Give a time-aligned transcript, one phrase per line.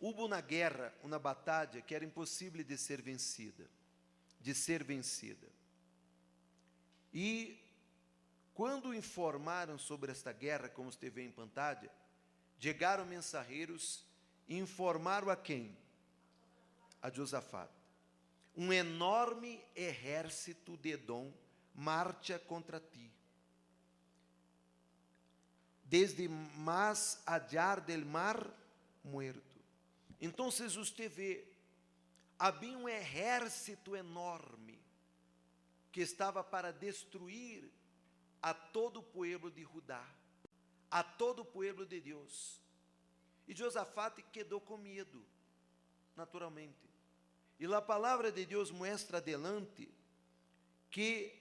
[0.00, 3.68] Hubo uma guerra, uma batalha que era impossível de ser vencida,
[4.40, 5.48] de ser vencida.
[7.12, 7.58] E
[8.54, 11.90] quando informaram sobre esta guerra, como esteve em pantalla,
[12.58, 14.04] chegaram mensageiros
[14.48, 15.76] e informaram a quem?
[17.02, 17.70] A Josafat.
[18.56, 21.32] Um enorme exército de Edom
[21.74, 23.12] marcha contra ti.
[25.84, 28.52] Desde mais allá del mar
[29.04, 29.47] muerto.
[30.20, 31.46] Então, você vê,
[32.38, 34.80] havia um exército enorme
[35.92, 37.70] que estava para destruir
[38.42, 40.04] a todo o povo de Judá,
[40.90, 42.60] a todo o povo de Deus.
[43.46, 45.24] E Josafate quedou com medo,
[46.14, 46.88] naturalmente.
[47.58, 49.88] E a palavra de Deus mostra adelante
[50.90, 51.34] que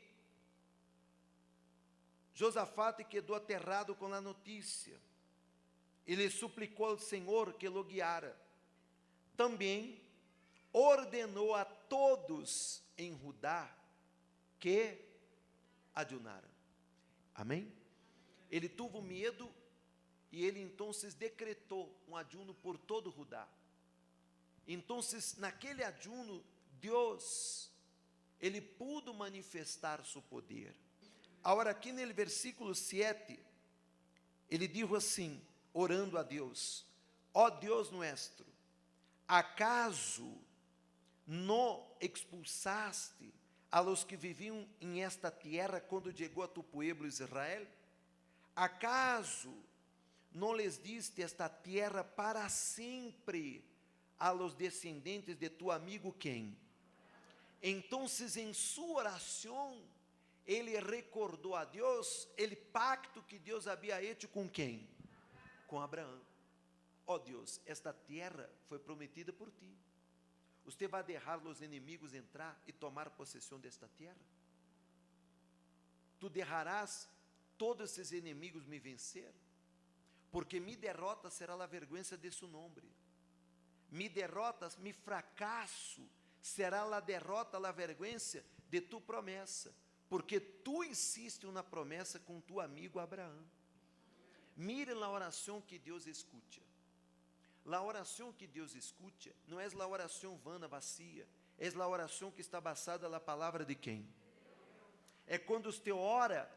[2.34, 5.00] Josafate quedou aterrado com a notícia.
[6.06, 8.47] Ele suplicou ao Senhor que o guiara.
[9.38, 10.02] Também
[10.74, 13.72] ordenou a todos em Judá
[14.60, 15.00] que
[15.94, 16.50] adunaram.
[17.36, 17.72] Amém?
[18.50, 19.50] Ele teve medo
[20.32, 23.48] e ele então decretou um ajuno por todo Judá.
[24.68, 25.00] Então,
[25.38, 26.44] naquele ajuno,
[26.82, 27.70] Deus,
[28.42, 30.76] ele pudo manifestar seu poder.
[31.44, 33.40] Agora, aqui no versículo 7,
[34.50, 35.40] ele dijo assim,
[35.74, 36.84] orando a Deus:
[37.34, 38.47] Ó oh Deus nuestro,
[39.28, 40.38] acaso
[41.26, 43.34] não expulsaste
[43.70, 47.68] a los que viviam em esta terra quando chegou a tu pueblo Israel?
[48.56, 49.54] ¿Acaso
[50.32, 53.64] não les diste esta terra para sempre
[54.18, 56.58] a los descendentes de tu amigo quem?
[57.62, 58.06] Então,
[58.36, 59.84] em sua oração,
[60.46, 64.88] ele recordou a Deus o pacto que Deus havia hecho com quem?
[65.68, 66.27] Com Abraão.
[67.08, 69.74] Ó oh Deus, esta terra foi prometida por ti.
[70.66, 74.20] Você vai deixar os inimigos entrar e tomar possessão desta terra?
[76.20, 77.10] Tu deixarás
[77.58, 79.34] todos esses inimigos me vencer?
[80.30, 82.84] Porque mi derrota será a vergonha de seu nome.
[83.90, 86.06] Mi derrota, mi fracasso
[86.42, 88.18] será a derrota, a vergonha
[88.70, 89.74] de tu promessa.
[90.10, 93.46] Porque tu insiste na promessa com tu amigo Abraão.
[94.58, 96.68] Mire a oração que Deus escuta.
[97.68, 102.40] La oração que Deus escuta não é a oração vana, vazia, é a oração que
[102.40, 104.08] está basada na palavra de quem?
[105.28, 106.50] É quando você ora,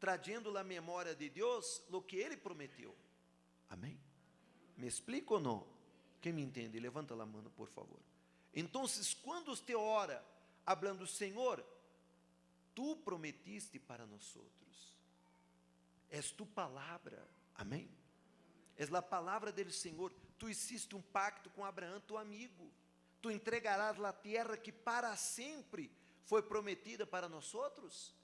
[0.00, 2.92] trazendo a memória de Deus, o que Ele prometeu.
[3.70, 4.00] Amém?
[4.76, 5.64] Me explica ou não?
[6.20, 8.00] Quem me entende, levanta a mão, por favor.
[8.52, 8.84] Então,
[9.22, 10.26] quando você ora,
[10.66, 11.64] hablando, Senhor,
[12.74, 14.98] tu prometiste para nós outros,
[16.10, 17.88] és tu palavra, amém?
[18.78, 22.72] És a palavra dele, Senhor tu hiciste um pacto com Abraão, tu amigo.
[23.20, 25.90] Tu entregarás a terra que para sempre
[26.24, 28.14] foi prometida para nós outros.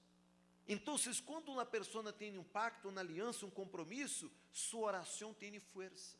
[0.67, 0.95] Então,
[1.25, 6.15] quando uma pessoa tem um pacto, uma aliança, um compromisso, sua oração tem força.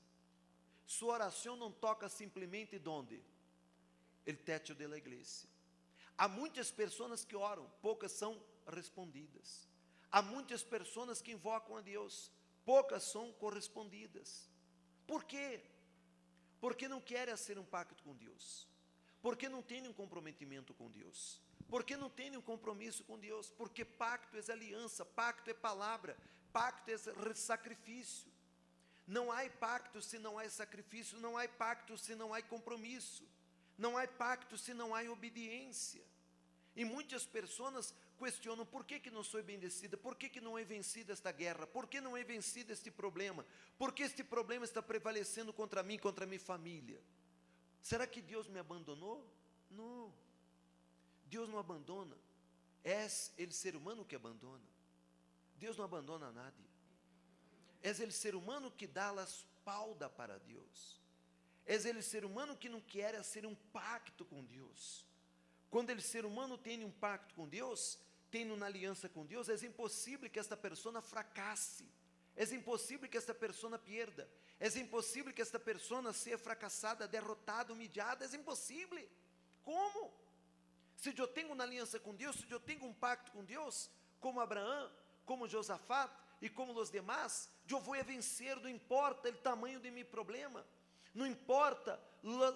[0.86, 3.24] Sua oração não toca simplesmente onde?
[4.28, 5.48] O teto da igreja.
[6.18, 9.68] Há muitas pessoas que oram, poucas são respondidas.
[10.12, 12.32] Há muitas pessoas que invocam a Deus,
[12.66, 14.50] poucas são correspondidas.
[15.06, 15.62] Por quê?
[16.60, 18.68] Porque não querem ser um pacto com Deus.
[19.22, 21.40] Porque não têm um comprometimento com Deus.
[21.70, 23.50] Porque não têm um compromisso com Deus.
[23.52, 26.18] Porque pacto é aliança, pacto é palavra,
[26.52, 28.32] pacto é sacrifício.
[29.08, 33.24] Não há pacto se não há sacrifício, não há pacto se não há compromisso.
[33.78, 36.04] Não há pacto se não há obediência.
[36.76, 40.64] E muitas pessoas questionam por que, que não sou bendecida, por que, que não é
[40.64, 43.46] vencida esta guerra, por que não é vencido este problema,
[43.78, 47.02] por que este problema está prevalecendo contra mim, contra minha família.
[47.82, 49.26] Será que Deus me abandonou?
[49.72, 50.14] Não.
[51.28, 52.18] Deus não abandona.
[52.84, 54.64] É ele ser humano que abandona.
[55.58, 56.66] Deus não abandona nadie.
[57.82, 61.00] É ele ser humano que dá a espalda para Deus.
[61.66, 65.06] É ele ser humano que não quer ser um pacto com Deus.
[65.70, 68.00] Quando ele ser humano tem um pacto com Deus,
[68.32, 71.90] tem uma aliança com Deus, é impossível que esta pessoa fracasse.
[72.36, 74.30] É impossível que esta pessoa pierda.
[74.60, 78.26] É impossível que esta pessoa seja fracassada, derrotada, humilhada.
[78.26, 79.08] É impossível.
[79.64, 80.14] Como?
[80.98, 83.90] Se eu tenho uma aliança com Deus, se eu tenho um pacto com Deus,
[84.20, 84.92] como Abraão,
[85.26, 90.06] como Josafat e como os demais, eu vou vencer, não importa o tamanho de meu
[90.06, 90.66] problema,
[91.14, 92.02] não importa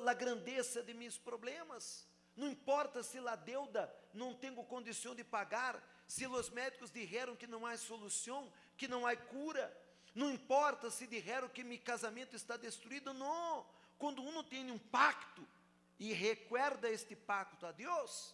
[0.08, 2.08] a grandeza de meus problemas.
[2.40, 7.46] Não importa se a deuda não tenho condição de pagar, se os médicos disseram que
[7.46, 9.66] não há solução, que não há cura.
[10.16, 13.66] Não importa se disseram que meu casamento está destruído, não.
[13.98, 15.46] Quando uno tem um pacto
[16.00, 18.34] e recuerda este pacto a Deus,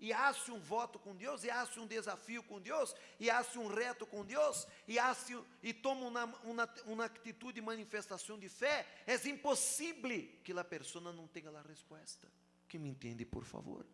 [0.00, 3.68] e hace um voto com Deus, e hace um desafio com Deus, e hace um
[3.68, 8.84] reto com Deus, e, hace, e toma uma, uma, uma atitude de manifestação de fé,
[9.06, 12.28] é impossível que a pessoa não tenha a resposta.
[12.68, 13.86] Que me entende, por favor?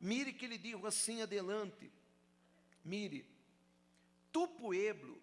[0.00, 1.90] Mire que ele dijo assim adelante:
[2.84, 3.26] Mire,
[4.32, 5.20] tu pueblo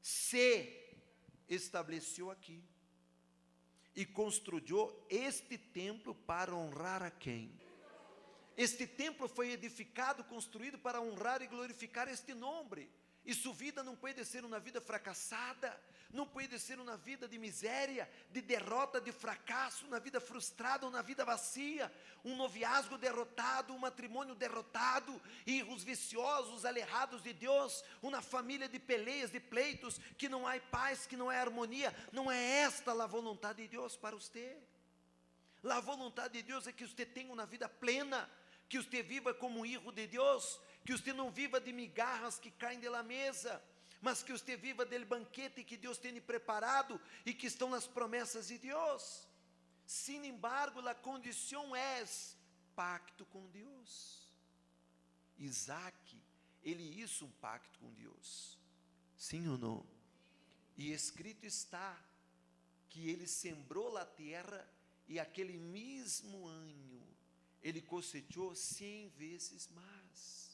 [0.00, 0.94] se
[1.48, 2.62] estabeleceu aqui
[3.94, 7.50] e construiu este templo para honrar a quem?
[8.56, 12.88] Este templo foi edificado, construído para honrar e glorificar este nome.
[13.26, 15.76] E sua vida não pode ser uma vida fracassada,
[16.12, 21.02] não pode ser uma vida de miséria, de derrota, de fracasso, uma vida frustrada, uma
[21.02, 21.92] vida vazia,
[22.24, 29.32] um noviazgo derrotado, um matrimônio derrotado, erros viciosos, alejados de Deus, uma família de peleias,
[29.32, 31.94] de pleitos, que não há paz, que não há harmonia.
[32.12, 34.56] Não é esta a vontade de Deus para você.
[35.68, 38.30] A vontade de Deus é que você tenha uma vida plena,
[38.68, 42.50] que você viva como um hijo de Deus, que você não viva de migarras que
[42.50, 43.62] caem de la mesa,
[44.00, 48.46] mas que você viva dele banquete que Deus tem preparado e que estão nas promessas
[48.46, 49.26] de Deus.
[49.84, 52.04] Sin embargo, a condição é
[52.74, 54.32] pacto com Deus.
[55.38, 56.22] Isaac,
[56.62, 58.58] ele hizo um pacto com Deus.
[59.16, 59.86] Sim ou não?
[60.76, 61.98] E escrito está
[62.88, 64.68] que ele sembrou a terra
[65.08, 67.06] e aquele mesmo ano
[67.62, 70.45] ele cosechou cem vezes mais.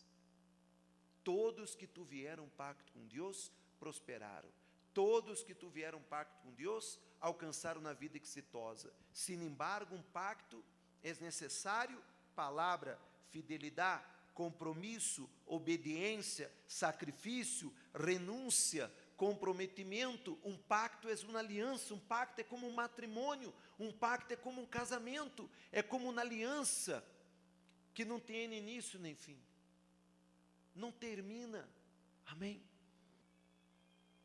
[1.24, 4.48] Todos que tiveram pacto com Deus prosperaram.
[4.92, 8.92] Todos que tiveram pacto com Deus alcançaram na vida exitosa.
[9.12, 10.62] Sin embargo, um pacto
[11.02, 12.02] é necessário
[12.34, 12.98] palavra,
[13.30, 14.04] fidelidade,
[14.34, 22.72] compromisso, obediência, sacrifício, renúncia, comprometimento, um pacto é uma aliança, um pacto é como um
[22.72, 27.04] matrimônio, um pacto é como um casamento, é como uma aliança
[27.94, 29.38] que não tem início nem fim,
[30.74, 31.68] não termina,
[32.26, 32.62] amém?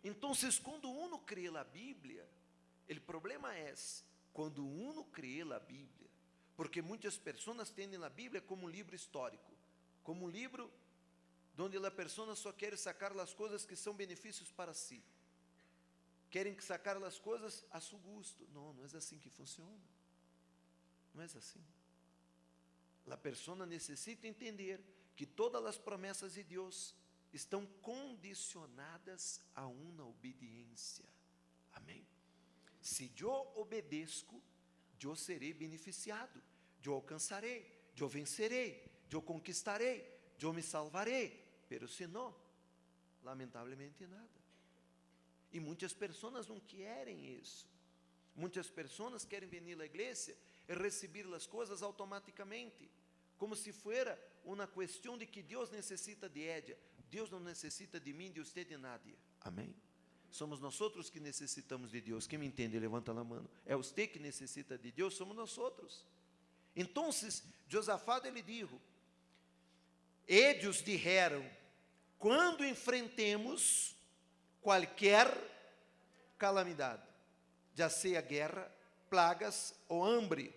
[0.03, 0.31] Então,
[0.63, 2.27] quando uno crê na Bíblia,
[2.89, 3.73] o problema é
[4.33, 6.09] quando uno crê na Bíblia,
[6.55, 9.51] porque muitas pessoas têm a Bíblia como um livro histórico,
[10.03, 10.71] como um livro
[11.55, 15.03] donde a pessoa só quer sacar as coisas que são benefícios para si.
[16.29, 18.47] Querem sacar as coisas a seu gosto.
[18.53, 19.81] Não, não é assim que funciona.
[21.13, 21.63] Não é assim.
[23.09, 24.79] A pessoa necessita entender
[25.17, 26.95] que todas as promessas de Deus
[27.33, 31.03] estão condicionadas a uma obediência.
[31.73, 32.07] Amém?
[32.79, 34.41] Se eu obedeço,
[35.03, 36.41] eu serei beneficiado,
[36.83, 40.07] eu alcançarei, eu vencerei, eu conquistarei,
[40.39, 41.43] eu me salvarei.
[41.67, 42.33] Pero se não,
[43.23, 44.37] lamentavelmente nada.
[45.51, 47.67] E muitas pessoas não querem isso.
[48.35, 50.37] Muitas pessoas querem vir à igreja
[50.67, 52.89] e receber as coisas automaticamente,
[53.37, 54.15] como se fosse
[54.47, 56.77] uma questão de que Deus necessita de ella.
[57.09, 59.15] Deus não necessita de mim, de você, de nadie.
[59.41, 59.73] Amém?
[60.29, 62.27] Somos nós outros que necessitamos de Deus.
[62.27, 63.47] Quem me entende, levanta a mão.
[63.65, 66.05] É você que necessita de Deus, somos nós outros.
[66.75, 67.09] Então,
[67.67, 68.79] Josafá ele disse:
[70.27, 71.45] Eles disseram:
[72.19, 73.95] quando enfrentemos
[74.61, 75.31] qualquer
[76.37, 77.03] calamidade,
[77.73, 78.71] já seja guerra,
[79.09, 80.53] plagas ou hambre,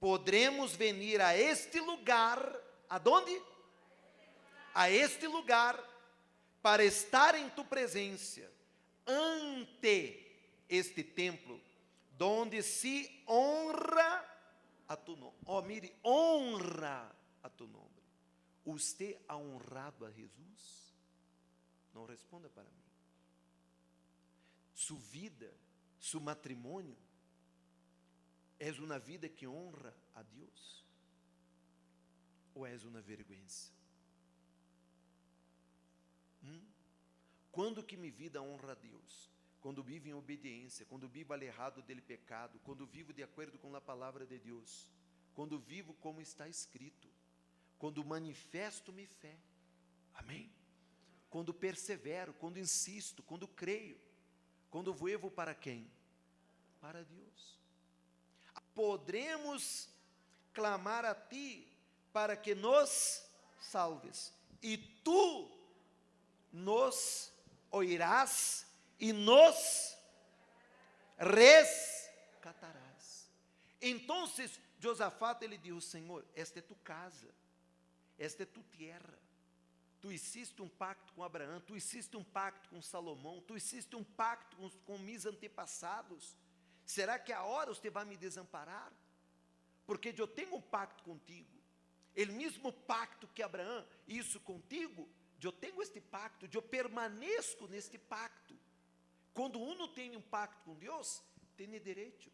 [0.00, 2.57] podremos venir a este lugar,
[2.88, 3.42] aonde?
[4.74, 5.78] A este lugar,
[6.62, 8.50] para estar em tu presença,
[9.06, 10.26] ante
[10.68, 11.60] este templo,
[12.16, 14.24] donde se honra
[14.86, 15.36] a tu nome.
[15.46, 17.88] Oh, mire, honra a tu nome.
[18.64, 20.94] Você ha honrado a Jesus?
[21.94, 22.84] Não responda para mim.
[24.74, 25.52] Sua vida,
[25.98, 26.96] seu matrimônio,
[28.58, 30.84] é uma vida que honra a Deus?
[32.58, 33.46] Ou és uma vergonha?
[36.42, 36.60] Hum?
[37.52, 39.30] Quando que minha vida honra a Deus?
[39.60, 43.80] Quando vivo em obediência, quando vivo alejado dele pecado, quando vivo de acordo com a
[43.80, 44.88] palavra de Deus,
[45.34, 47.08] quando vivo como está escrito
[47.78, 49.36] quando manifesto minha fé.
[50.14, 50.50] Amém?
[51.30, 53.98] Quando persevero, quando insisto, quando creio,
[54.68, 55.88] quando voevo para quem?
[56.80, 57.58] Para Deus.
[58.74, 59.88] Podremos
[60.52, 61.67] clamar a Ti
[62.12, 63.22] para que nos
[63.60, 65.50] salves, e Tu
[66.52, 67.32] nos
[67.70, 68.66] oirás
[68.98, 69.96] e nos
[71.18, 72.78] rescatarás.
[73.80, 74.24] Então,
[74.78, 77.28] Josafá ele disse: Senhor, esta é tu casa
[78.18, 79.18] esta é tu terra.
[80.00, 84.04] Tu hiciste um pacto com Abraão, tu hiciste um pacto com Salomão, tu hiciste um
[84.04, 86.36] pacto com, com mis antepassados.
[86.84, 88.92] Será que a hora você vai me desamparar?
[89.86, 91.57] Porque eu tenho um pacto contigo.
[92.14, 95.08] El mesmo pacto que Abraão, isso contigo,
[95.40, 98.58] eu tenho este pacto, eu permaneço neste pacto.
[99.32, 101.22] Quando uno tem um pacto com Deus,
[101.56, 102.30] tem direito.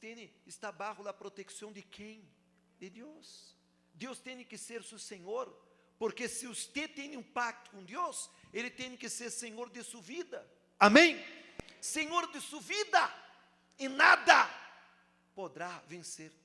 [0.00, 2.26] Tem, está bajo a proteção de quem?
[2.78, 3.56] De Deus.
[3.94, 5.46] Deus tem que ser seu Senhor,
[5.98, 10.00] porque se você tem um pacto com Deus, Ele tem que ser Senhor de sua
[10.00, 10.48] vida.
[10.78, 11.18] Amém?
[11.80, 13.14] Senhor de sua vida,
[13.78, 14.48] e nada
[15.34, 16.36] poderá vencer-te.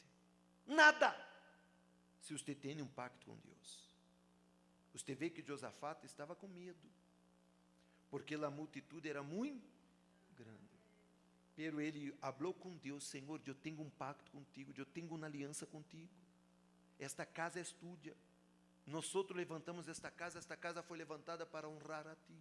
[0.66, 1.12] Nada
[2.24, 3.94] se você tem um pacto com Deus.
[4.94, 6.90] Você vê que Josafat estava com medo,
[8.10, 9.68] porque a multitude era muito
[10.34, 10.60] grande.
[11.54, 15.66] Pero ele falou com Deus: Senhor, eu tenho um pacto contigo, eu tenho uma aliança
[15.66, 16.10] contigo.
[16.98, 18.16] Esta casa é tuya.
[18.86, 22.40] Nós levantamos esta casa, esta casa foi levantada para honrar a ti.